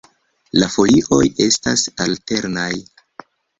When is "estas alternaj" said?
1.45-2.69